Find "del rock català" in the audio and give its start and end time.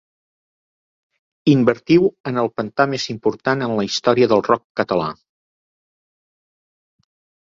4.31-5.11